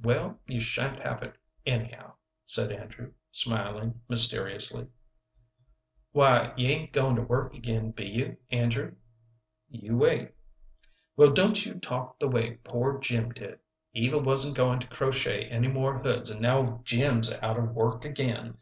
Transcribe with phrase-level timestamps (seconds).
[0.00, 1.36] "Well, you sha'n't have it,
[1.66, 2.14] anyhow,"
[2.46, 4.86] said Andrew, smiling mysteriously.
[6.12, 8.94] "Why, you ain't goin' to work again, be you, Andrew?"
[9.68, 10.32] "You wait."
[11.16, 13.58] "Well, don't you talk the way poor Jim did.
[13.92, 18.56] Eva wasn't going to crochet any more hoods, and now Jim's out of work again.